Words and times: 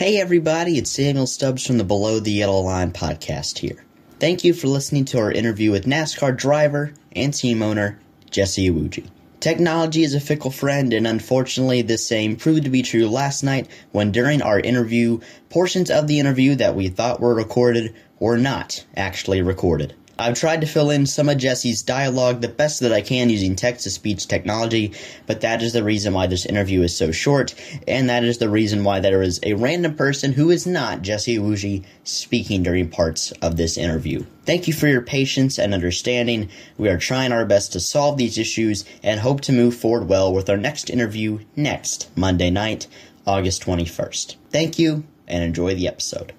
Hey 0.00 0.16
everybody, 0.16 0.78
it's 0.78 0.90
Samuel 0.90 1.26
Stubbs 1.26 1.66
from 1.66 1.76
the 1.76 1.84
Below 1.84 2.20
the 2.20 2.32
Yellow 2.32 2.62
Line 2.62 2.90
podcast 2.90 3.58
here. 3.58 3.84
Thank 4.18 4.44
you 4.44 4.54
for 4.54 4.66
listening 4.66 5.04
to 5.04 5.18
our 5.18 5.30
interview 5.30 5.72
with 5.72 5.84
NASCAR 5.84 6.34
driver 6.34 6.94
and 7.14 7.34
team 7.34 7.60
owner 7.60 8.00
Jesse 8.30 8.70
Iwuji. 8.70 9.10
Technology 9.40 10.02
is 10.02 10.14
a 10.14 10.18
fickle 10.20 10.50
friend, 10.50 10.94
and 10.94 11.06
unfortunately, 11.06 11.82
the 11.82 11.98
same 11.98 12.36
proved 12.36 12.64
to 12.64 12.70
be 12.70 12.80
true 12.80 13.08
last 13.10 13.42
night 13.42 13.68
when, 13.92 14.10
during 14.10 14.40
our 14.40 14.58
interview, 14.58 15.20
portions 15.50 15.90
of 15.90 16.06
the 16.06 16.18
interview 16.18 16.54
that 16.54 16.74
we 16.74 16.88
thought 16.88 17.20
were 17.20 17.34
recorded 17.34 17.94
were 18.18 18.38
not 18.38 18.82
actually 18.96 19.42
recorded. 19.42 19.94
I've 20.20 20.38
tried 20.38 20.60
to 20.60 20.66
fill 20.66 20.90
in 20.90 21.06
some 21.06 21.30
of 21.30 21.38
Jesse's 21.38 21.82
dialogue 21.82 22.42
the 22.42 22.48
best 22.48 22.80
that 22.80 22.92
I 22.92 23.00
can 23.00 23.30
using 23.30 23.56
text 23.56 23.84
to 23.84 23.90
speech 23.90 24.28
technology, 24.28 24.92
but 25.26 25.40
that 25.40 25.62
is 25.62 25.72
the 25.72 25.82
reason 25.82 26.12
why 26.12 26.26
this 26.26 26.44
interview 26.44 26.82
is 26.82 26.94
so 26.94 27.10
short, 27.10 27.54
and 27.88 28.10
that 28.10 28.22
is 28.22 28.36
the 28.36 28.50
reason 28.50 28.84
why 28.84 29.00
there 29.00 29.22
is 29.22 29.40
a 29.42 29.54
random 29.54 29.94
person 29.94 30.34
who 30.34 30.50
is 30.50 30.66
not 30.66 31.00
Jesse 31.00 31.38
Iwuji 31.38 31.84
speaking 32.04 32.62
during 32.62 32.90
parts 32.90 33.32
of 33.40 33.56
this 33.56 33.78
interview. 33.78 34.26
Thank 34.44 34.68
you 34.68 34.74
for 34.74 34.88
your 34.88 35.00
patience 35.00 35.58
and 35.58 35.72
understanding. 35.72 36.50
We 36.76 36.90
are 36.90 36.98
trying 36.98 37.32
our 37.32 37.46
best 37.46 37.72
to 37.72 37.80
solve 37.80 38.18
these 38.18 38.36
issues 38.36 38.84
and 39.02 39.20
hope 39.20 39.40
to 39.42 39.52
move 39.52 39.74
forward 39.74 40.08
well 40.08 40.34
with 40.34 40.50
our 40.50 40.58
next 40.58 40.90
interview 40.90 41.38
next 41.56 42.10
Monday 42.14 42.50
night, 42.50 42.86
August 43.26 43.64
21st. 43.64 44.36
Thank 44.50 44.78
you 44.78 45.04
and 45.26 45.42
enjoy 45.42 45.74
the 45.74 45.88
episode. 45.88 46.34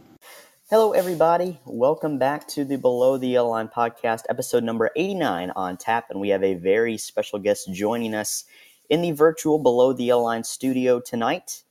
Hello, 0.72 0.94
everybody. 0.94 1.60
Welcome 1.66 2.18
back 2.18 2.48
to 2.48 2.64
the 2.64 2.78
Below 2.78 3.18
the 3.18 3.28
Yellow 3.28 3.50
Line 3.50 3.68
podcast, 3.68 4.22
episode 4.30 4.64
number 4.64 4.90
89 4.96 5.52
on 5.54 5.76
tap. 5.76 6.06
And 6.10 6.22
we 6.22 6.30
have 6.30 6.46
a 6.46 6.54
very 6.54 6.98
special 6.98 7.40
guest 7.40 7.74
joining 7.74 8.14
us 8.14 8.46
in 8.90 9.02
the 9.02 9.12
virtual 9.12 9.60
Below 9.60 9.92
the 9.92 10.06
Yellow 10.06 10.24
Line 10.24 10.46
studio 10.46 11.02
tonight 11.02 11.64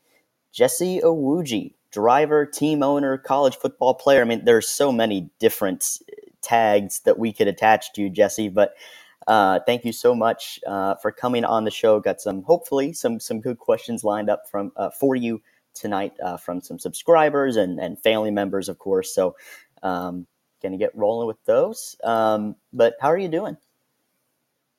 Jesse 0.52 1.00
Iwuji, 1.00 1.72
driver, 1.90 2.44
team 2.44 2.82
owner, 2.82 3.16
college 3.16 3.56
football 3.56 3.94
player. 3.94 4.20
I 4.20 4.24
mean, 4.24 4.44
there's 4.44 4.68
so 4.68 4.92
many 4.92 5.30
different 5.38 6.00
tags 6.42 7.00
that 7.06 7.18
we 7.18 7.32
could 7.32 7.48
attach 7.48 7.94
to 7.94 8.02
you, 8.02 8.10
Jesse, 8.10 8.50
but 8.50 8.74
uh, 9.26 9.60
thank 9.64 9.86
you 9.86 9.94
so 9.94 10.14
much 10.14 10.60
uh, 10.66 10.96
for 10.96 11.10
coming 11.10 11.46
on 11.46 11.64
the 11.64 11.70
show. 11.70 12.00
Got 12.00 12.20
some, 12.20 12.42
hopefully, 12.42 12.92
some 12.92 13.18
some 13.18 13.40
good 13.40 13.58
questions 13.58 14.04
lined 14.04 14.28
up 14.28 14.42
from 14.50 14.72
uh, 14.76 14.90
for 14.90 15.16
you 15.16 15.40
tonight 15.74 16.12
uh, 16.22 16.36
from 16.36 16.60
some 16.60 16.78
subscribers 16.78 17.56
and, 17.56 17.78
and 17.78 17.98
family 17.98 18.30
members, 18.30 18.68
of 18.68 18.78
course. 18.78 19.14
So, 19.14 19.36
um, 19.82 20.26
going 20.62 20.72
to 20.72 20.78
get 20.78 20.94
rolling 20.94 21.26
with 21.26 21.42
those. 21.44 21.96
Um, 22.04 22.54
but 22.72 22.94
how 23.00 23.08
are 23.08 23.18
you 23.18 23.28
doing? 23.28 23.56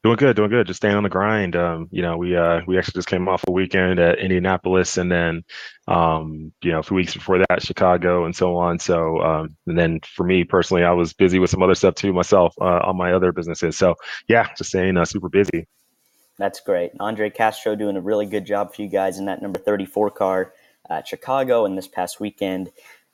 Doing 0.03 0.15
good, 0.15 0.35
doing 0.35 0.49
good. 0.49 0.65
Just 0.65 0.77
staying 0.77 0.95
on 0.95 1.03
the 1.03 1.09
grind. 1.09 1.55
Um, 1.55 1.87
you 1.91 2.01
know, 2.01 2.17
we 2.17 2.35
uh, 2.35 2.61
we 2.65 2.75
actually 2.75 2.97
just 2.97 3.07
came 3.07 3.27
off 3.27 3.43
a 3.47 3.51
weekend 3.51 3.99
at 3.99 4.17
Indianapolis, 4.17 4.97
and 4.97 5.11
then, 5.11 5.43
um, 5.87 6.51
you 6.63 6.71
know, 6.71 6.79
a 6.79 6.83
few 6.83 6.95
weeks 6.95 7.13
before 7.13 7.37
that, 7.37 7.61
Chicago, 7.61 8.25
and 8.25 8.35
so 8.35 8.57
on. 8.57 8.79
So, 8.79 9.21
um, 9.21 9.55
and 9.67 9.77
then 9.77 9.99
for 10.15 10.23
me 10.23 10.43
personally, 10.43 10.83
I 10.83 10.91
was 10.91 11.13
busy 11.13 11.37
with 11.37 11.51
some 11.51 11.61
other 11.61 11.75
stuff 11.75 11.93
too 11.93 12.13
myself 12.13 12.55
uh, 12.59 12.79
on 12.83 12.97
my 12.97 13.13
other 13.13 13.31
businesses. 13.31 13.77
So, 13.77 13.93
yeah, 14.27 14.47
just 14.57 14.71
staying 14.71 14.97
uh, 14.97 15.05
super 15.05 15.29
busy. 15.29 15.67
That's 16.39 16.61
great. 16.61 16.93
Andre 16.99 17.29
Castro 17.29 17.75
doing 17.75 17.95
a 17.95 18.01
really 18.01 18.25
good 18.25 18.45
job 18.45 18.73
for 18.73 18.81
you 18.81 18.87
guys 18.87 19.19
in 19.19 19.25
that 19.25 19.43
number 19.43 19.59
thirty-four 19.59 20.09
car 20.09 20.53
at 20.89 21.07
Chicago 21.07 21.65
and 21.65 21.77
this 21.77 21.87
past 21.87 22.19
weekend 22.19 22.71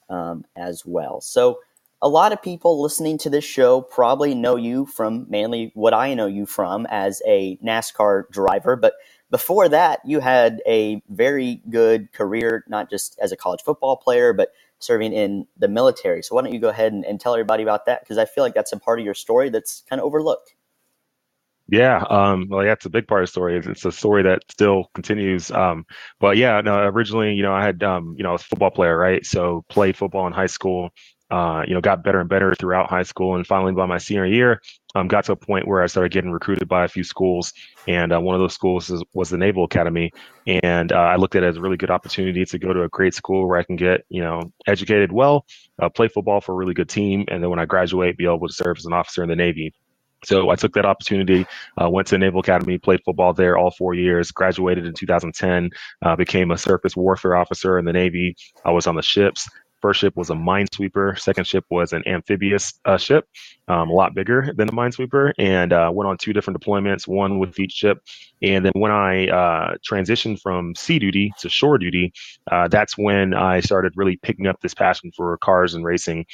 um, 0.10 0.46
as 0.56 0.84
well. 0.86 1.22
So, 1.22 1.60
a 2.00 2.08
lot 2.08 2.32
of 2.32 2.44
people 2.44 2.80
listening 2.80 3.18
to 3.18 3.30
this 3.30 3.44
show 3.44 3.82
probably 3.82 4.36
know 4.36 4.56
you 4.56 4.86
from 4.86 5.26
mainly 5.30 5.72
what 5.74 5.96
I 5.96 6.14
know 6.14 6.28
you 6.28 6.46
from 6.46 6.86
as 6.92 7.24
a 7.26 7.58
NASCAR 7.58 8.30
driver. 8.30 8.76
But 8.76 8.94
before 9.32 9.68
that, 9.70 10.02
you 10.06 10.20
had 10.20 10.62
a 10.68 11.02
very 11.10 11.60
good 11.72 12.14
career, 12.14 12.64
not 12.68 12.92
just 12.92 13.18
as 13.20 13.32
a 13.32 13.36
college 13.36 13.62
football 13.64 13.98
player, 13.98 14.32
but 14.32 14.52
serving 14.78 15.12
in 15.12 15.48
the 15.58 15.68
military. 15.68 16.22
So, 16.22 16.36
why 16.36 16.44
don't 16.44 16.54
you 16.54 16.60
go 16.60 16.70
ahead 16.70 16.94
and, 16.94 17.04
and 17.04 17.20
tell 17.20 17.34
everybody 17.34 17.64
about 17.64 17.86
that? 17.86 18.02
Because 18.02 18.18
I 18.18 18.26
feel 18.26 18.44
like 18.44 18.54
that's 18.54 18.72
a 18.72 18.78
part 18.78 19.00
of 19.00 19.06
your 19.06 19.16
story 19.16 19.50
that's 19.50 19.84
kind 19.90 20.00
of 20.00 20.06
overlooked. 20.06 20.54
Yeah, 21.68 22.04
um, 22.10 22.48
well, 22.50 22.62
it's 22.62 22.86
a 22.86 22.90
big 22.90 23.08
part 23.08 23.24
of 23.24 23.28
the 23.28 23.32
story. 23.32 23.58
It's, 23.58 23.68
it's 23.68 23.86
a 23.86 23.92
story 23.92 24.24
that 24.24 24.44
still 24.52 24.90
continues. 24.94 25.52
Um, 25.52 25.86
but 26.20 26.38
yeah, 26.38 26.62
no, 26.62 26.78
originally, 26.80 27.34
you 27.34 27.44
know, 27.44 27.54
I 27.54 27.64
had, 27.66 27.84
um, 27.84 28.16
you 28.18 28.24
know, 28.24 28.30
I 28.30 28.34
was 28.34 28.44
a 28.44 28.46
football 28.46 28.72
player, 28.72 28.98
right? 28.98 29.26
So 29.26 29.66
played 29.70 29.98
football 29.98 30.28
in 30.28 30.34
high 30.34 30.48
school. 30.48 30.92
Uh, 31.32 31.64
you 31.68 31.74
know, 31.74 31.82
got 31.82 32.04
better 32.04 32.22
and 32.22 32.30
better 32.30 32.54
throughout 32.54 32.88
high 32.90 33.04
school, 33.04 33.36
and 33.36 33.48
finally 33.48 33.74
by 33.74 33.88
my 33.88 33.98
senior 33.98 34.28
year, 34.28 34.62
um, 34.96 35.08
got 35.08 35.26
to 35.26 35.32
a 35.32 35.36
point 35.36 35.68
where 35.68 35.82
I 35.82 35.88
started 35.88 36.12
getting 36.12 36.32
recruited 36.32 36.68
by 36.70 36.86
a 36.86 36.88
few 36.88 37.04
schools, 37.04 37.52
and 37.88 38.14
uh, 38.14 38.22
one 38.22 38.36
of 38.36 38.42
those 38.42 38.54
schools 38.54 38.92
is, 38.92 39.04
was 39.14 39.32
the 39.32 39.38
Naval 39.38 39.66
Academy, 39.66 40.12
and 40.46 40.92
uh, 40.94 40.96
I 40.96 41.16
looked 41.18 41.36
at 41.36 41.44
it 41.44 41.48
as 41.48 41.58
a 41.58 41.62
really 41.62 41.78
good 41.78 41.90
opportunity 41.92 42.46
to 42.46 42.60
go 42.60 42.74
to 42.74 42.84
a 42.84 42.90
great 42.90 43.16
school 43.16 43.50
where 43.50 43.58
I 43.58 43.64
can 43.64 43.76
get, 43.76 44.06
you 44.10 44.22
know, 44.22 44.54
educated 44.68 45.12
well, 45.12 45.46
uh, 45.82 45.90
play 45.90 46.08
football 46.10 46.42
for 46.42 46.54
a 46.54 46.56
really 46.56 46.76
good 46.76 46.90
team, 46.90 47.26
and 47.28 47.44
then 47.44 47.50
when 47.50 47.60
I 47.60 47.66
graduate, 47.66 48.18
be 48.18 48.26
able 48.26 48.48
to 48.48 48.54
serve 48.54 48.78
as 48.78 48.86
an 48.86 48.94
officer 48.94 49.24
in 49.24 49.30
the 49.30 49.36
Navy. 49.36 49.74
So 50.26 50.50
I 50.50 50.56
took 50.56 50.74
that 50.74 50.86
opportunity, 50.86 51.46
uh, 51.82 51.90
went 51.90 52.08
to 52.08 52.18
Naval 52.18 52.40
Academy, 52.40 52.78
played 52.78 53.02
football 53.06 53.34
there 53.34 53.58
all 53.58 53.72
four 53.72 53.94
years, 53.94 54.32
graduated 54.32 54.86
in 54.86 54.94
2010, 54.94 55.70
uh, 56.04 56.16
became 56.16 56.52
a 56.52 56.58
surface 56.58 56.96
warfare 56.96 57.36
officer 57.36 57.78
in 57.78 57.86
the 57.86 57.94
Navy. 57.94 58.36
I 58.66 58.72
was 58.72 58.88
on 58.88 58.96
the 58.96 59.02
ships, 59.02 59.48
First 59.82 60.00
ship 60.00 60.16
was 60.16 60.30
a 60.30 60.34
minesweeper. 60.34 61.20
Second 61.20 61.46
ship 61.46 61.66
was 61.70 61.94
an 61.94 62.04
amphibious 62.08 62.74
uh, 62.86 62.98
ship, 62.98 63.26
um, 63.68 63.90
a 63.90 63.94
lot 63.94 64.16
bigger 64.16 64.52
than 64.56 64.70
a 64.70 64.72
minesweeper, 64.72 65.34
and 65.38 65.72
uh, 65.72 65.92
went 65.94 66.08
on 66.08 66.18
two 66.18 66.34
different 66.34 66.60
deployments, 66.60 67.08
one 67.08 67.40
with 67.40 67.60
each 67.60 67.74
ship. 67.74 68.00
And 68.42 68.66
then 68.66 68.74
when 68.76 68.92
I 68.92 69.28
uh, 69.28 69.76
transitioned 69.90 70.42
from 70.42 70.76
sea 70.76 71.00
duty 71.00 71.32
to 71.40 71.50
shore 71.50 71.78
duty, 71.78 72.14
uh, 72.52 72.68
that's 72.68 72.98
when 72.98 73.34
I 73.34 73.60
started 73.60 73.94
really 73.96 74.18
picking 74.18 74.48
up 74.48 74.60
this 74.62 74.74
passion 74.74 75.12
for 75.16 75.38
cars 75.38 75.74
and 75.74 75.86
racing. 75.86 76.26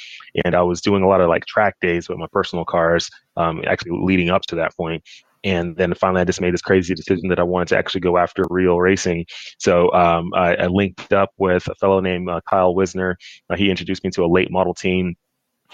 And 0.44 0.54
I 0.54 0.62
was 0.62 0.80
doing 0.80 1.02
a 1.02 1.08
lot 1.08 1.20
of 1.20 1.28
like 1.28 1.46
track 1.46 1.76
days 1.80 2.08
with 2.08 2.18
my 2.18 2.26
personal 2.32 2.64
cars, 2.64 3.10
um, 3.36 3.62
actually 3.66 3.98
leading 4.02 4.30
up 4.30 4.42
to 4.42 4.56
that 4.56 4.76
point 4.76 5.02
and 5.44 5.76
then 5.76 5.94
finally 5.94 6.22
I 6.22 6.24
just 6.24 6.40
made 6.40 6.54
this 6.54 6.62
crazy 6.62 6.94
decision 6.94 7.28
that 7.28 7.38
I 7.38 7.42
wanted 7.42 7.68
to 7.68 7.78
actually 7.78 8.00
go 8.00 8.16
after 8.16 8.42
real 8.50 8.80
racing. 8.80 9.26
So 9.58 9.92
um, 9.92 10.30
I, 10.34 10.54
I, 10.56 10.66
linked 10.66 11.12
up 11.12 11.30
with 11.36 11.68
a 11.68 11.74
fellow 11.76 12.00
named 12.00 12.28
uh, 12.28 12.40
Kyle 12.48 12.74
Wisner. 12.74 13.16
Uh, 13.50 13.56
he 13.56 13.70
introduced 13.70 14.02
me 14.02 14.10
to 14.10 14.24
a 14.24 14.26
late 14.26 14.50
model 14.50 14.74
team 14.74 15.14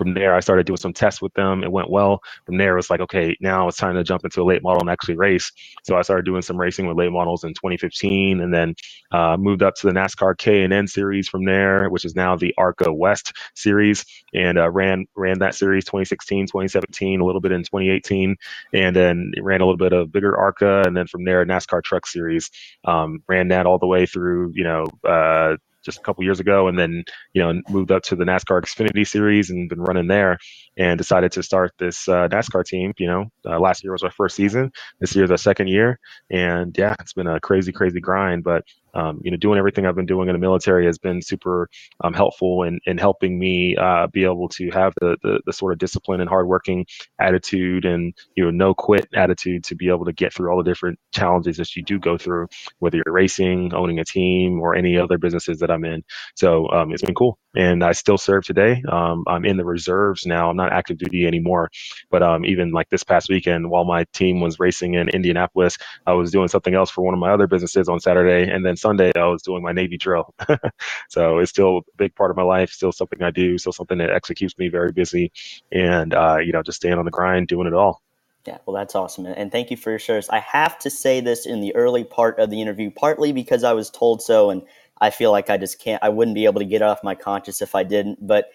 from 0.00 0.14
there, 0.14 0.34
I 0.34 0.40
started 0.40 0.64
doing 0.64 0.78
some 0.78 0.94
tests 0.94 1.20
with 1.20 1.34
them. 1.34 1.62
It 1.62 1.70
went 1.70 1.90
well. 1.90 2.22
From 2.46 2.56
there, 2.56 2.72
it 2.72 2.76
was 2.76 2.88
like, 2.88 3.00
okay, 3.00 3.36
now 3.38 3.68
it's 3.68 3.76
time 3.76 3.96
to 3.96 4.02
jump 4.02 4.24
into 4.24 4.40
a 4.40 4.44
late 4.44 4.62
model 4.62 4.80
and 4.80 4.88
actually 4.88 5.16
race. 5.16 5.52
So 5.84 5.94
I 5.94 6.00
started 6.00 6.24
doing 6.24 6.40
some 6.40 6.56
racing 6.56 6.86
with 6.86 6.96
late 6.96 7.12
models 7.12 7.44
in 7.44 7.52
2015, 7.52 8.40
and 8.40 8.54
then 8.54 8.76
uh, 9.12 9.36
moved 9.36 9.62
up 9.62 9.74
to 9.74 9.86
the 9.86 9.92
NASCAR 9.92 10.38
K 10.38 10.62
and 10.62 10.72
N 10.72 10.86
series 10.86 11.28
from 11.28 11.44
there, 11.44 11.90
which 11.90 12.06
is 12.06 12.16
now 12.16 12.34
the 12.34 12.54
ARCA 12.56 12.90
West 12.90 13.34
series, 13.54 14.06
and 14.32 14.58
uh, 14.58 14.70
ran 14.70 15.04
ran 15.14 15.40
that 15.40 15.54
series 15.54 15.84
2016, 15.84 16.46
2017, 16.46 17.20
a 17.20 17.24
little 17.26 17.42
bit 17.42 17.52
in 17.52 17.60
2018, 17.60 18.36
and 18.72 18.96
then 18.96 19.32
ran 19.42 19.60
a 19.60 19.66
little 19.66 19.76
bit 19.76 19.92
of 19.92 20.10
bigger 20.10 20.34
ARCA, 20.34 20.82
and 20.86 20.96
then 20.96 21.06
from 21.08 21.24
there 21.24 21.44
NASCAR 21.44 21.82
Truck 21.82 22.06
Series. 22.06 22.50
Um, 22.86 23.22
ran 23.28 23.48
that 23.48 23.66
all 23.66 23.78
the 23.78 23.86
way 23.86 24.06
through, 24.06 24.52
you 24.54 24.64
know. 24.64 24.86
Uh, 25.04 25.56
just 25.84 25.98
a 25.98 26.02
couple 26.02 26.24
years 26.24 26.40
ago, 26.40 26.68
and 26.68 26.78
then 26.78 27.04
you 27.34 27.42
know 27.42 27.60
moved 27.68 27.90
up 27.90 28.02
to 28.04 28.16
the 28.16 28.24
NASCAR 28.24 28.62
Xfinity 28.62 29.06
Series 29.06 29.50
and 29.50 29.68
been 29.68 29.80
running 29.80 30.06
there. 30.08 30.38
And 30.76 30.96
decided 30.96 31.32
to 31.32 31.42
start 31.42 31.72
this 31.78 32.08
uh, 32.08 32.28
NASCAR 32.28 32.64
team. 32.64 32.92
You 32.98 33.06
know, 33.06 33.24
uh, 33.46 33.58
last 33.60 33.84
year 33.84 33.92
was 33.92 34.02
our 34.02 34.10
first 34.10 34.36
season. 34.36 34.70
This 35.00 35.14
year 35.14 35.24
is 35.24 35.30
our 35.30 35.36
second 35.36 35.68
year, 35.68 35.98
and 36.30 36.74
yeah, 36.78 36.94
it's 37.00 37.12
been 37.12 37.26
a 37.26 37.40
crazy, 37.40 37.72
crazy 37.72 38.00
grind. 38.00 38.44
But 38.44 38.64
um, 38.94 39.20
you 39.24 39.30
know, 39.30 39.38
doing 39.38 39.58
everything 39.58 39.86
I've 39.86 39.96
been 39.96 40.06
doing 40.06 40.28
in 40.28 40.34
the 40.34 40.40
military 40.40 40.86
has 40.86 40.98
been 40.98 41.22
super 41.22 41.68
um, 42.02 42.14
helpful 42.14 42.64
in, 42.64 42.80
in 42.86 42.98
helping 42.98 43.38
me 43.38 43.76
uh, 43.76 44.08
be 44.08 44.24
able 44.24 44.48
to 44.50 44.70
have 44.72 44.94
the, 45.00 45.16
the, 45.22 45.40
the 45.46 45.54
sort 45.54 45.72
of 45.74 45.80
discipline 45.80 46.20
and 46.20 46.30
hardworking 46.30 46.86
attitude 47.20 47.86
and 47.86 48.14
you 48.36 48.44
know 48.44 48.50
no 48.52 48.74
quit 48.74 49.08
attitude 49.14 49.64
to 49.64 49.76
be 49.76 49.90
able 49.90 50.06
to 50.06 50.14
get 50.14 50.34
through 50.34 50.50
all 50.50 50.58
the 50.58 50.70
different 50.70 51.00
challenges 51.12 51.58
that 51.58 51.76
you 51.76 51.84
do 51.84 51.98
go 52.00 52.18
through, 52.18 52.48
whether 52.80 52.98
you're 52.98 53.14
racing, 53.14 53.74
owning 53.74 54.00
a 54.00 54.06
team, 54.06 54.60
or 54.60 54.76
any 54.76 54.98
other 54.98 55.18
businesses 55.18 55.60
that 55.60 55.72
I'm 55.72 55.84
in. 55.86 56.04
So 56.36 56.70
um, 56.70 56.92
it's 56.92 57.02
been 57.02 57.16
cool, 57.16 57.38
and 57.56 57.84
I 57.84 57.92
still 57.92 58.18
serve 58.18 58.44
today. 58.44 58.82
Um, 58.90 59.24
I'm 59.28 59.46
in 59.46 59.58
the 59.58 59.66
reserves 59.66 60.26
now. 60.26 60.50
I'm 60.50 60.58
not 60.58 60.72
active 60.72 60.98
duty 60.98 61.26
anymore, 61.26 61.70
but 62.10 62.22
um, 62.22 62.46
even 62.46 62.72
like 62.72 62.90
this 62.90 63.04
past 63.04 63.30
weekend, 63.30 63.70
while 63.70 63.86
my 63.86 64.06
team 64.14 64.40
was 64.42 64.60
racing 64.60 64.94
in 64.96 65.10
Indianapolis, 65.10 65.78
I 66.06 66.14
was 66.14 66.32
doing 66.32 66.48
something 66.48 66.74
else 66.74 66.90
for 66.90 67.02
one 67.04 67.14
of 67.14 67.20
my 67.20 67.32
other 67.32 67.48
businesses 67.48 67.88
on 67.90 68.00
Saturday, 68.00 68.50
and 68.52 68.66
then 68.66 68.76
Sunday 68.80 69.12
I 69.16 69.26
was 69.26 69.42
doing 69.42 69.62
my 69.62 69.72
Navy 69.72 69.96
drill. 69.96 70.34
so 71.08 71.38
it's 71.38 71.50
still 71.50 71.78
a 71.78 71.82
big 71.96 72.14
part 72.14 72.30
of 72.30 72.36
my 72.36 72.42
life, 72.42 72.70
still 72.70 72.92
something 72.92 73.22
I 73.22 73.30
do, 73.30 73.58
still 73.58 73.72
something 73.72 73.98
that 73.98 74.10
actually 74.10 74.36
keeps 74.36 74.56
me 74.58 74.68
very 74.68 74.92
busy, 74.92 75.32
and 75.70 76.14
uh, 76.14 76.38
you 76.38 76.52
know, 76.52 76.62
just 76.62 76.76
staying 76.76 76.98
on 76.98 77.04
the 77.04 77.10
grind, 77.10 77.48
doing 77.48 77.66
it 77.66 77.74
all. 77.74 78.02
Yeah, 78.46 78.58
well, 78.64 78.74
that's 78.74 78.94
awesome. 78.94 79.26
And 79.26 79.52
thank 79.52 79.70
you 79.70 79.76
for 79.76 79.90
your 79.90 79.98
service. 79.98 80.30
I 80.30 80.38
have 80.38 80.78
to 80.80 80.90
say 80.90 81.20
this 81.20 81.44
in 81.44 81.60
the 81.60 81.74
early 81.76 82.04
part 82.04 82.38
of 82.38 82.48
the 82.48 82.60
interview, 82.62 82.90
partly 82.90 83.32
because 83.32 83.64
I 83.64 83.74
was 83.74 83.90
told 83.90 84.22
so, 84.22 84.48
and 84.48 84.62
I 85.00 85.10
feel 85.10 85.30
like 85.30 85.50
I 85.50 85.58
just 85.58 85.78
can't, 85.78 86.02
I 86.02 86.08
wouldn't 86.08 86.34
be 86.34 86.46
able 86.46 86.60
to 86.60 86.66
get 86.66 86.80
off 86.80 87.04
my 87.04 87.14
conscience 87.14 87.60
if 87.60 87.74
I 87.74 87.82
didn't. 87.82 88.26
But 88.26 88.46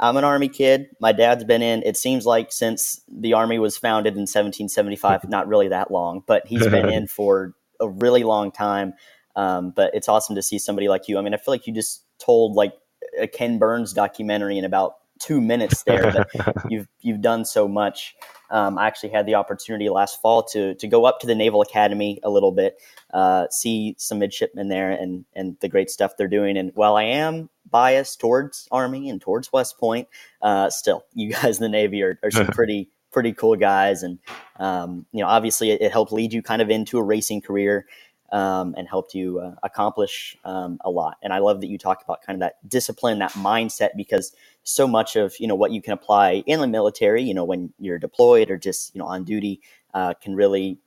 I'm 0.00 0.16
an 0.16 0.24
Army 0.24 0.48
kid. 0.48 0.88
My 1.00 1.12
dad's 1.12 1.44
been 1.44 1.62
in, 1.62 1.82
it 1.84 1.96
seems 1.96 2.26
like 2.26 2.50
since 2.50 3.00
the 3.08 3.34
Army 3.34 3.60
was 3.60 3.76
founded 3.76 4.14
in 4.14 4.22
1775, 4.22 5.24
not 5.28 5.46
really 5.46 5.68
that 5.68 5.90
long, 5.90 6.22
but 6.26 6.46
he's 6.46 6.66
been 6.66 6.88
in 6.92 7.06
for 7.06 7.54
a 7.80 7.88
really 7.88 8.24
long 8.24 8.50
time. 8.50 8.94
Um, 9.36 9.70
but 9.70 9.94
it's 9.94 10.08
awesome 10.08 10.36
to 10.36 10.42
see 10.42 10.58
somebody 10.58 10.88
like 10.88 11.08
you. 11.08 11.18
I 11.18 11.22
mean, 11.22 11.34
I 11.34 11.36
feel 11.36 11.52
like 11.52 11.66
you 11.66 11.72
just 11.72 12.04
told 12.18 12.54
like 12.54 12.74
a 13.18 13.26
Ken 13.26 13.58
Burns 13.58 13.92
documentary 13.92 14.58
in 14.58 14.64
about 14.64 14.96
two 15.18 15.40
minutes 15.40 15.82
there. 15.84 16.12
But 16.12 16.56
you've 16.70 16.88
you've 17.00 17.20
done 17.20 17.44
so 17.44 17.68
much. 17.68 18.14
Um, 18.50 18.78
I 18.78 18.86
actually 18.86 19.08
had 19.08 19.26
the 19.26 19.34
opportunity 19.34 19.88
last 19.88 20.20
fall 20.20 20.42
to 20.44 20.74
to 20.74 20.86
go 20.86 21.04
up 21.04 21.20
to 21.20 21.26
the 21.26 21.34
Naval 21.34 21.62
Academy 21.62 22.20
a 22.22 22.30
little 22.30 22.52
bit, 22.52 22.80
uh, 23.12 23.46
see 23.50 23.94
some 23.98 24.18
midshipmen 24.18 24.68
there, 24.68 24.90
and 24.90 25.24
and 25.34 25.56
the 25.60 25.68
great 25.68 25.90
stuff 25.90 26.16
they're 26.16 26.28
doing. 26.28 26.56
And 26.56 26.72
while 26.74 26.96
I 26.96 27.04
am 27.04 27.48
biased 27.70 28.20
towards 28.20 28.68
Army 28.70 29.08
and 29.08 29.20
towards 29.20 29.52
West 29.52 29.78
Point, 29.78 30.08
uh, 30.42 30.70
still, 30.70 31.04
you 31.14 31.32
guys 31.32 31.58
in 31.58 31.62
the 31.62 31.68
Navy 31.68 32.02
are, 32.02 32.18
are 32.22 32.30
some 32.30 32.46
pretty 32.52 32.90
pretty 33.10 33.32
cool 33.32 33.56
guys, 33.56 34.02
and 34.02 34.18
um, 34.56 35.06
you 35.12 35.20
know, 35.20 35.28
obviously, 35.28 35.70
it, 35.70 35.80
it, 35.80 35.92
helped 35.92 36.12
lead 36.12 36.32
you 36.32 36.42
kind 36.42 36.60
of 36.60 36.70
into 36.70 36.98
a 36.98 37.02
racing 37.02 37.40
career. 37.40 37.86
Um, 38.34 38.74
and 38.76 38.88
helped 38.88 39.14
you 39.14 39.38
uh, 39.38 39.54
accomplish 39.62 40.36
um, 40.44 40.78
a 40.84 40.90
lot. 40.90 41.18
And 41.22 41.32
I 41.32 41.38
love 41.38 41.60
that 41.60 41.68
you 41.68 41.78
talk 41.78 42.02
about 42.02 42.20
kind 42.26 42.34
of 42.34 42.40
that 42.40 42.68
discipline, 42.68 43.20
that 43.20 43.30
mindset, 43.34 43.90
because 43.96 44.34
so 44.64 44.88
much 44.88 45.14
of 45.14 45.38
you 45.38 45.46
know 45.46 45.54
what 45.54 45.70
you 45.70 45.80
can 45.80 45.92
apply 45.92 46.42
in 46.44 46.60
the 46.60 46.66
military, 46.66 47.22
you 47.22 47.32
know, 47.32 47.44
when 47.44 47.72
you're 47.78 48.00
deployed 48.00 48.50
or 48.50 48.58
just 48.58 48.92
you 48.92 48.98
know 48.98 49.06
on 49.06 49.22
duty, 49.22 49.60
uh, 49.94 50.14
can 50.14 50.34
really 50.34 50.80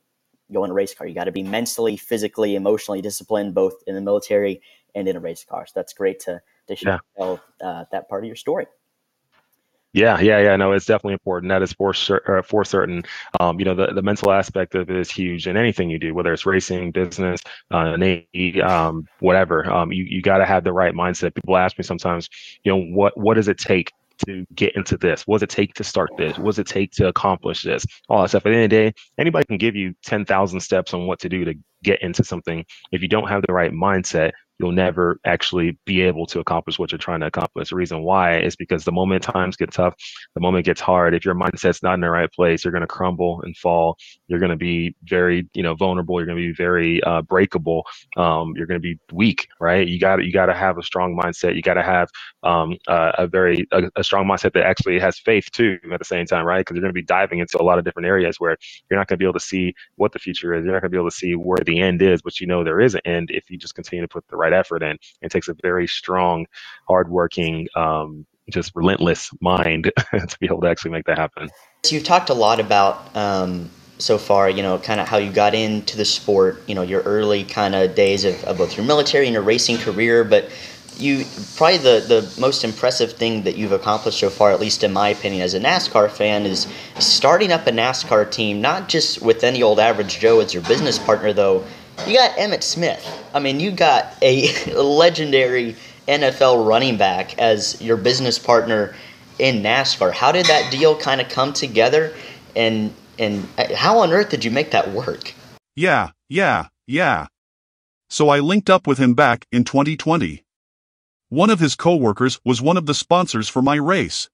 go 0.52 0.62
in 0.64 0.70
a 0.70 0.74
race 0.74 0.94
car. 0.94 1.06
You 1.06 1.14
got 1.14 1.24
to 1.24 1.32
be 1.32 1.42
mentally, 1.42 1.96
physically, 1.96 2.54
emotionally 2.54 3.00
disciplined, 3.00 3.54
both 3.54 3.82
in 3.86 3.94
the 3.94 4.02
military 4.02 4.60
and 4.94 5.08
in 5.08 5.16
a 5.16 5.20
race 5.20 5.44
car. 5.44 5.66
So 5.66 5.72
that's 5.74 5.94
great 5.94 6.20
to 6.20 6.42
to 6.66 6.76
share 6.76 7.00
yeah. 7.18 7.36
uh, 7.66 7.84
that 7.92 8.10
part 8.10 8.24
of 8.24 8.26
your 8.26 8.36
story. 8.36 8.66
Yeah, 9.94 10.20
yeah, 10.20 10.38
yeah. 10.40 10.56
No, 10.56 10.72
it's 10.72 10.84
definitely 10.84 11.14
important. 11.14 11.48
That 11.50 11.62
is 11.62 11.72
for 11.72 11.94
sure. 11.94 12.42
For 12.46 12.64
certain, 12.64 13.02
um, 13.40 13.58
you 13.58 13.64
know, 13.64 13.74
the, 13.74 13.86
the 13.94 14.02
mental 14.02 14.30
aspect 14.30 14.74
of 14.74 14.90
it 14.90 14.96
is 14.96 15.10
huge 15.10 15.46
in 15.48 15.56
anything 15.56 15.88
you 15.88 15.98
do, 15.98 16.14
whether 16.14 16.32
it's 16.32 16.44
racing, 16.44 16.92
business, 16.92 17.40
uh, 17.70 17.96
Navy, 17.96 18.60
um, 18.60 19.06
whatever. 19.20 19.68
Um, 19.70 19.90
you 19.90 20.04
you 20.04 20.20
got 20.20 20.38
to 20.38 20.46
have 20.46 20.62
the 20.62 20.72
right 20.74 20.94
mindset. 20.94 21.34
People 21.34 21.56
ask 21.56 21.78
me 21.78 21.84
sometimes, 21.84 22.28
you 22.64 22.72
know, 22.72 22.82
what 22.94 23.16
what 23.16 23.34
does 23.34 23.48
it 23.48 23.58
take 23.58 23.92
to 24.26 24.44
get 24.54 24.76
into 24.76 24.96
this? 24.98 25.22
What 25.26 25.38
does 25.38 25.44
it 25.44 25.50
take 25.50 25.74
to 25.74 25.84
start 25.84 26.10
this? 26.18 26.36
What 26.38 26.46
does 26.46 26.58
it 26.58 26.66
take 26.66 26.90
to 26.92 27.08
accomplish 27.08 27.62
this? 27.62 27.86
All 28.08 28.22
that 28.22 28.28
stuff. 28.28 28.44
At 28.46 28.50
the 28.50 28.56
end 28.56 28.64
of 28.64 28.70
the 28.70 28.76
day, 28.76 28.92
anybody 29.16 29.46
can 29.46 29.58
give 29.58 29.76
you 29.76 29.94
10,000 30.04 30.60
steps 30.60 30.92
on 30.92 31.06
what 31.06 31.20
to 31.20 31.28
do 31.28 31.44
to 31.44 31.54
get 31.82 32.02
into 32.02 32.24
something. 32.24 32.64
If 32.92 33.00
you 33.00 33.08
don't 33.08 33.28
have 33.28 33.42
the 33.46 33.52
right 33.52 33.72
mindset, 33.72 34.32
you'll 34.58 34.72
never 34.72 35.20
actually 35.24 35.78
be 35.84 36.02
able 36.02 36.26
to 36.26 36.40
accomplish 36.40 36.78
what 36.78 36.90
you're 36.90 36.98
trying 36.98 37.20
to 37.20 37.26
accomplish. 37.26 37.70
The 37.70 37.76
reason 37.76 38.02
why 38.02 38.38
is 38.38 38.56
because 38.56 38.84
the 38.84 38.92
moment 38.92 39.22
times 39.22 39.56
get 39.56 39.72
tough, 39.72 39.94
the 40.34 40.40
moment 40.40 40.66
gets 40.66 40.80
hard, 40.80 41.14
if 41.14 41.24
your 41.24 41.34
mindset's 41.34 41.82
not 41.82 41.94
in 41.94 42.00
the 42.00 42.10
right 42.10 42.30
place, 42.32 42.64
you're 42.64 42.72
going 42.72 42.82
to 42.82 42.86
crumble 42.86 43.40
and 43.42 43.56
fall. 43.56 43.96
You're 44.26 44.40
going 44.40 44.50
to 44.50 44.56
be 44.56 44.94
very, 45.04 45.48
you 45.54 45.62
know, 45.62 45.74
vulnerable. 45.74 46.18
You're 46.18 46.26
going 46.26 46.38
to 46.38 46.48
be 46.48 46.54
very 46.54 47.02
uh, 47.04 47.22
breakable. 47.22 47.84
Um, 48.16 48.54
you're 48.56 48.66
going 48.66 48.80
to 48.80 48.82
be 48.82 48.98
weak, 49.12 49.48
right? 49.60 49.86
You 49.86 49.98
got 49.98 50.24
you 50.24 50.32
got 50.32 50.46
to 50.46 50.54
have 50.54 50.78
a 50.78 50.82
strong 50.82 51.16
mindset. 51.16 51.54
You 51.54 51.62
got 51.62 51.74
to 51.74 51.82
have 51.82 52.08
um, 52.42 52.76
uh, 52.86 53.12
a 53.18 53.26
very 53.26 53.66
a, 53.72 53.84
a, 53.96 54.04
strong 54.04 54.26
mindset 54.26 54.52
that 54.54 54.64
actually 54.64 54.98
has 54.98 55.18
faith 55.18 55.50
too 55.52 55.78
at 55.92 55.98
the 55.98 56.04
same 56.04 56.26
time, 56.26 56.44
right? 56.44 56.60
Because 56.60 56.74
you're 56.74 56.82
going 56.82 56.94
to 56.94 57.00
be 57.00 57.02
diving 57.02 57.38
into 57.38 57.60
a 57.60 57.64
lot 57.64 57.78
of 57.78 57.84
different 57.84 58.06
areas 58.06 58.38
where 58.38 58.56
you're 58.90 58.98
not 58.98 59.06
going 59.06 59.16
to 59.16 59.22
be 59.22 59.24
able 59.24 59.38
to 59.38 59.40
see 59.40 59.74
what 59.96 60.12
the 60.12 60.18
future 60.18 60.54
is. 60.54 60.64
You're 60.64 60.72
not 60.72 60.80
going 60.80 60.90
to 60.90 60.94
be 60.96 60.98
able 60.98 61.10
to 61.10 61.16
see 61.16 61.34
where 61.34 61.58
the 61.64 61.80
end 61.80 62.02
is, 62.02 62.22
but 62.22 62.40
you 62.40 62.46
know 62.46 62.64
there 62.64 62.80
is 62.80 62.94
an 62.94 63.00
end 63.04 63.30
if 63.30 63.50
you 63.50 63.58
just 63.58 63.74
continue 63.74 64.02
to 64.02 64.08
put 64.08 64.26
the 64.28 64.36
right 64.36 64.47
right 64.48 64.58
effort 64.58 64.82
in. 64.82 64.98
It 65.22 65.30
takes 65.30 65.48
a 65.48 65.54
very 65.62 65.86
strong, 65.86 66.46
hardworking, 66.86 67.68
um, 67.74 68.26
just 68.50 68.72
relentless 68.74 69.30
mind 69.40 69.84
to 70.12 70.36
be 70.40 70.46
able 70.46 70.62
to 70.62 70.68
actually 70.68 70.90
make 70.90 71.04
that 71.04 71.18
happen. 71.18 71.50
So 71.84 71.94
you've 71.94 72.04
talked 72.04 72.30
a 72.30 72.34
lot 72.34 72.60
about 72.60 73.14
um, 73.14 73.70
so 73.98 74.16
far, 74.16 74.48
you 74.48 74.62
know, 74.62 74.78
kind 74.78 75.00
of 75.00 75.08
how 75.08 75.18
you 75.18 75.30
got 75.30 75.54
into 75.54 75.96
the 75.96 76.04
sport, 76.04 76.62
you 76.66 76.74
know, 76.74 76.82
your 76.82 77.02
early 77.02 77.44
kind 77.44 77.74
of 77.74 77.94
days 77.94 78.24
of, 78.24 78.56
both 78.56 78.76
your 78.76 78.86
military 78.86 79.26
and 79.26 79.34
your 79.34 79.42
racing 79.42 79.78
career, 79.78 80.24
but 80.24 80.50
you 80.96 81.24
probably 81.56 81.78
the, 81.78 82.04
the 82.08 82.40
most 82.40 82.64
impressive 82.64 83.12
thing 83.12 83.44
that 83.44 83.56
you've 83.56 83.70
accomplished 83.70 84.18
so 84.18 84.30
far, 84.30 84.50
at 84.50 84.58
least 84.58 84.82
in 84.82 84.92
my 84.92 85.10
opinion, 85.10 85.42
as 85.42 85.54
a 85.54 85.60
NASCAR 85.60 86.10
fan, 86.10 86.44
is 86.44 86.66
starting 86.98 87.52
up 87.52 87.66
a 87.68 87.70
NASCAR 87.70 88.28
team, 88.30 88.60
not 88.60 88.88
just 88.88 89.22
with 89.22 89.44
any 89.44 89.62
old 89.62 89.78
average 89.78 90.18
Joe 90.18 90.40
as 90.40 90.52
your 90.52 90.62
business 90.64 90.98
partner, 90.98 91.32
though, 91.32 91.64
you 92.06 92.14
got 92.14 92.36
Emmitt 92.36 92.62
Smith. 92.62 93.04
I 93.34 93.40
mean, 93.40 93.60
you 93.60 93.70
got 93.70 94.16
a 94.22 94.52
legendary 94.74 95.76
NFL 96.06 96.66
running 96.66 96.96
back 96.96 97.38
as 97.38 97.80
your 97.82 97.96
business 97.96 98.38
partner 98.38 98.94
in 99.38 99.62
NASCAR. 99.62 100.12
How 100.12 100.32
did 100.32 100.46
that 100.46 100.70
deal 100.70 100.96
kind 100.96 101.20
of 101.20 101.28
come 101.28 101.52
together, 101.52 102.14
and 102.56 102.94
and 103.18 103.46
uh, 103.58 103.74
how 103.74 103.98
on 103.98 104.12
earth 104.12 104.30
did 104.30 104.44
you 104.44 104.50
make 104.50 104.70
that 104.70 104.92
work? 104.92 105.34
Yeah, 105.76 106.10
yeah, 106.28 106.68
yeah. 106.86 107.26
So 108.10 108.30
I 108.30 108.40
linked 108.40 108.70
up 108.70 108.86
with 108.86 108.98
him 108.98 109.14
back 109.14 109.46
in 109.52 109.64
2020. 109.64 110.44
One 111.28 111.50
of 111.50 111.60
his 111.60 111.74
coworkers 111.74 112.40
was 112.44 112.62
one 112.62 112.78
of 112.78 112.86
the 112.86 112.94
sponsors 112.94 113.48
for 113.48 113.60
my 113.60 113.76
race. 113.76 114.30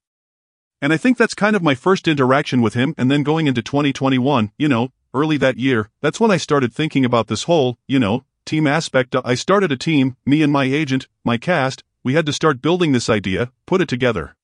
And 0.81 0.93
I 0.93 0.97
think 0.97 1.19
that's 1.19 1.35
kind 1.35 1.57
of 1.57 1.63
my 1.63 1.75
first 1.75 2.07
interaction 2.07 2.63
with 2.63 2.75
him 2.75 2.95
and 2.97 3.11
then 3.11 3.25
going 3.25 3.47
into 3.47 3.63
2021, 3.63 4.53
you 4.59 4.69
know, 4.69 4.91
early 5.15 5.37
that 5.39 5.57
year, 5.57 5.89
that's 6.03 6.21
when 6.21 6.31
I 6.31 6.37
started 6.37 6.75
thinking 6.75 7.05
about 7.05 7.29
this 7.29 7.45
whole, 7.45 7.79
you 7.87 7.99
know, 7.99 8.25
team 8.45 8.67
aspect. 8.67 9.15
Uh, 9.15 9.23
I 9.25 9.35
started 9.35 9.73
a 9.73 9.77
team, 9.77 10.17
me 10.27 10.43
and 10.43 10.53
my 10.53 10.65
agent, 10.65 11.07
my 11.25 11.39
cast, 11.39 11.85
we 12.03 12.15
had 12.15 12.27
to 12.27 12.33
start 12.33 12.61
building 12.61 12.93
this 12.93 13.09
idea, 13.09 13.51
put 13.65 13.81
it 13.81 13.89
together. 13.89 14.37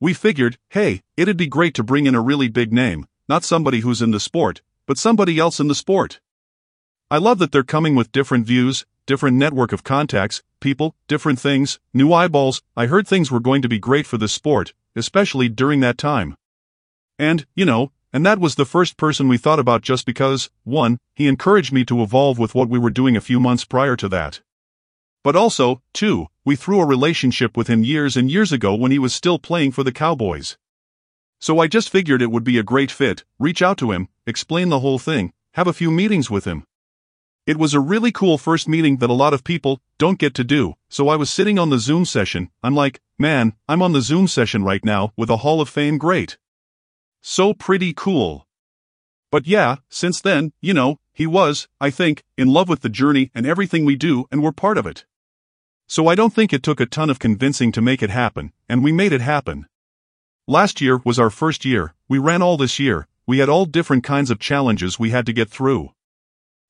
We 0.00 0.12
figured, 0.12 0.58
hey, 0.70 1.00
it'd 1.16 1.38
be 1.38 1.46
great 1.46 1.72
to 1.74 1.82
bring 1.82 2.04
in 2.04 2.14
a 2.14 2.20
really 2.20 2.48
big 2.48 2.72
name, 2.72 3.06
not 3.28 3.44
somebody 3.44 3.80
who's 3.80 4.02
in 4.02 4.10
the 4.10 4.20
sport, 4.20 4.60
but 4.86 4.98
somebody 4.98 5.38
else 5.38 5.60
in 5.60 5.68
the 5.68 5.74
sport. 5.74 6.20
I 7.10 7.16
love 7.18 7.38
that 7.38 7.52
they're 7.52 7.62
coming 7.62 7.94
with 7.94 8.12
different 8.12 8.46
views, 8.46 8.84
different 9.06 9.36
network 9.36 9.72
of 9.72 9.84
contacts, 9.84 10.42
people, 10.60 10.94
different 11.08 11.38
things, 11.38 11.78
new 11.94 12.12
eyeballs. 12.12 12.62
I 12.76 12.86
heard 12.86 13.06
things 13.06 13.30
were 13.30 13.40
going 13.40 13.62
to 13.62 13.68
be 13.68 13.78
great 13.78 14.06
for 14.06 14.18
this 14.18 14.32
sport, 14.32 14.74
especially 14.96 15.48
during 15.48 15.80
that 15.80 15.96
time. 15.96 16.36
And, 17.18 17.46
you 17.54 17.64
know, 17.64 17.92
and 18.14 18.24
that 18.24 18.38
was 18.38 18.54
the 18.54 18.64
first 18.64 18.96
person 18.96 19.26
we 19.26 19.36
thought 19.36 19.58
about 19.58 19.82
just 19.82 20.06
because, 20.06 20.48
one, 20.62 20.98
he 21.16 21.26
encouraged 21.26 21.72
me 21.72 21.84
to 21.84 22.00
evolve 22.00 22.38
with 22.38 22.54
what 22.54 22.68
we 22.68 22.78
were 22.78 22.88
doing 22.88 23.16
a 23.16 23.20
few 23.20 23.40
months 23.40 23.64
prior 23.64 23.96
to 23.96 24.08
that. 24.08 24.40
But 25.24 25.34
also, 25.34 25.82
two, 25.92 26.28
we 26.44 26.54
threw 26.54 26.80
a 26.80 26.86
relationship 26.86 27.56
with 27.56 27.66
him 27.66 27.82
years 27.82 28.16
and 28.16 28.30
years 28.30 28.52
ago 28.52 28.72
when 28.76 28.92
he 28.92 29.00
was 29.00 29.12
still 29.12 29.40
playing 29.40 29.72
for 29.72 29.82
the 29.82 29.90
Cowboys. 29.90 30.56
So 31.40 31.58
I 31.58 31.66
just 31.66 31.90
figured 31.90 32.22
it 32.22 32.30
would 32.30 32.44
be 32.44 32.56
a 32.56 32.62
great 32.62 32.92
fit, 32.92 33.24
reach 33.40 33.60
out 33.62 33.78
to 33.78 33.90
him, 33.90 34.06
explain 34.28 34.68
the 34.68 34.78
whole 34.78 35.00
thing, 35.00 35.32
have 35.54 35.66
a 35.66 35.72
few 35.72 35.90
meetings 35.90 36.30
with 36.30 36.44
him. 36.44 36.62
It 37.48 37.56
was 37.56 37.74
a 37.74 37.80
really 37.80 38.12
cool 38.12 38.38
first 38.38 38.68
meeting 38.68 38.98
that 38.98 39.10
a 39.10 39.12
lot 39.24 39.34
of 39.34 39.42
people 39.42 39.80
don't 39.98 40.20
get 40.20 40.34
to 40.34 40.44
do, 40.44 40.74
so 40.88 41.08
I 41.08 41.16
was 41.16 41.30
sitting 41.30 41.58
on 41.58 41.70
the 41.70 41.80
Zoom 41.80 42.04
session, 42.04 42.50
I'm 42.62 42.76
like, 42.76 43.00
man, 43.18 43.54
I'm 43.68 43.82
on 43.82 43.92
the 43.92 44.00
Zoom 44.00 44.28
session 44.28 44.62
right 44.62 44.84
now 44.84 45.12
with 45.16 45.30
a 45.30 45.38
Hall 45.38 45.60
of 45.60 45.68
Fame 45.68 45.98
great. 45.98 46.38
So 47.26 47.54
pretty 47.54 47.94
cool. 47.94 48.46
But 49.32 49.46
yeah, 49.46 49.76
since 49.88 50.20
then, 50.20 50.52
you 50.60 50.74
know, 50.74 50.98
he 51.14 51.26
was, 51.26 51.68
I 51.80 51.88
think, 51.88 52.22
in 52.36 52.48
love 52.48 52.68
with 52.68 52.82
the 52.82 52.90
journey 52.90 53.30
and 53.34 53.46
everything 53.46 53.86
we 53.86 53.96
do 53.96 54.26
and 54.30 54.42
we're 54.42 54.52
part 54.52 54.76
of 54.76 54.86
it. 54.86 55.06
So 55.86 56.06
I 56.06 56.16
don't 56.16 56.34
think 56.34 56.52
it 56.52 56.62
took 56.62 56.80
a 56.80 56.86
ton 56.86 57.08
of 57.08 57.18
convincing 57.18 57.72
to 57.72 57.80
make 57.80 58.02
it 58.02 58.10
happen, 58.10 58.52
and 58.68 58.84
we 58.84 58.92
made 58.92 59.14
it 59.14 59.22
happen. 59.22 59.66
Last 60.46 60.82
year 60.82 61.00
was 61.02 61.18
our 61.18 61.30
first 61.30 61.64
year, 61.64 61.94
we 62.10 62.18
ran 62.18 62.42
all 62.42 62.58
this 62.58 62.78
year, 62.78 63.08
we 63.26 63.38
had 63.38 63.48
all 63.48 63.64
different 63.64 64.04
kinds 64.04 64.30
of 64.30 64.38
challenges 64.38 64.98
we 64.98 65.08
had 65.08 65.24
to 65.24 65.32
get 65.32 65.48
through. 65.48 65.92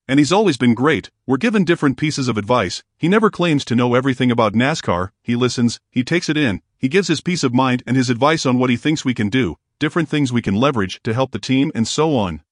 And 0.06 0.20
he's 0.20 0.32
always 0.32 0.56
been 0.56 0.74
great, 0.74 1.10
we're 1.26 1.36
given 1.36 1.64
different 1.64 1.98
pieces 1.98 2.28
of 2.28 2.38
advice, 2.38 2.84
he 2.96 3.08
never 3.08 3.28
claims 3.28 3.64
to 3.64 3.74
know 3.74 3.94
everything 3.94 4.30
about 4.30 4.52
NASCAR, 4.52 5.10
he 5.20 5.34
listens, 5.34 5.80
he 5.90 6.04
takes 6.04 6.28
it 6.28 6.36
in, 6.36 6.62
he 6.78 6.88
gives 6.88 7.08
his 7.08 7.20
peace 7.20 7.42
of 7.42 7.52
mind 7.52 7.82
and 7.88 7.96
his 7.96 8.08
advice 8.08 8.46
on 8.46 8.60
what 8.60 8.70
he 8.70 8.76
thinks 8.76 9.04
we 9.04 9.14
can 9.14 9.28
do, 9.28 9.56
different 9.78 10.08
things 10.08 10.32
we 10.32 10.42
can 10.42 10.54
leverage 10.54 11.02
to 11.02 11.14
help 11.14 11.32
the 11.32 11.38
team, 11.38 11.70
and 11.74 11.86
so 11.86 12.16
on. 12.16 12.42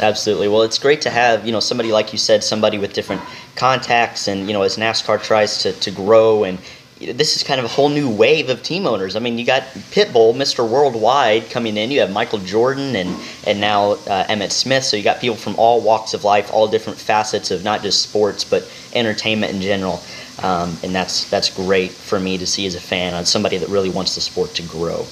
Absolutely. 0.00 0.48
Well, 0.48 0.62
it's 0.62 0.78
great 0.78 1.00
to 1.02 1.10
have, 1.10 1.46
you 1.46 1.52
know, 1.52 1.60
somebody 1.60 1.92
like 1.92 2.12
you 2.12 2.18
said, 2.18 2.42
somebody 2.42 2.76
with 2.78 2.92
different 2.92 3.22
contacts 3.54 4.26
and, 4.26 4.48
you 4.48 4.52
know, 4.52 4.62
as 4.62 4.76
NASCAR 4.76 5.22
tries 5.22 5.58
to, 5.62 5.72
to 5.72 5.90
grow 5.92 6.44
and 6.44 6.58
this 7.10 7.36
is 7.36 7.42
kind 7.42 7.58
of 7.58 7.64
a 7.64 7.68
whole 7.68 7.88
new 7.88 8.08
wave 8.08 8.48
of 8.48 8.62
team 8.62 8.86
owners. 8.86 9.16
I 9.16 9.18
mean, 9.18 9.38
you 9.38 9.44
got 9.44 9.62
Pitbull, 9.90 10.34
Mr. 10.34 10.68
Worldwide 10.68 11.50
coming 11.50 11.76
in. 11.76 11.90
You 11.90 12.00
have 12.00 12.12
Michael 12.12 12.38
Jordan 12.38 12.94
and 12.96 13.16
and 13.46 13.60
now 13.60 13.92
uh, 13.92 14.24
Emmitt 14.26 14.52
Smith. 14.52 14.84
So 14.84 14.96
you 14.96 15.02
got 15.02 15.20
people 15.20 15.36
from 15.36 15.56
all 15.56 15.80
walks 15.80 16.14
of 16.14 16.24
life, 16.24 16.52
all 16.52 16.68
different 16.68 16.98
facets 16.98 17.50
of 17.50 17.64
not 17.64 17.82
just 17.82 18.02
sports 18.02 18.44
but 18.44 18.70
entertainment 18.94 19.52
in 19.52 19.60
general. 19.60 20.00
Um, 20.42 20.76
and 20.82 20.94
that's 20.94 21.28
that's 21.28 21.50
great 21.50 21.90
for 21.90 22.20
me 22.20 22.38
to 22.38 22.46
see 22.46 22.66
as 22.66 22.74
a 22.74 22.80
fan 22.80 23.14
on 23.14 23.24
somebody 23.24 23.58
that 23.58 23.68
really 23.68 23.90
wants 23.90 24.14
the 24.14 24.20
sport 24.20 24.54
to 24.54 24.62
grow. 24.62 25.04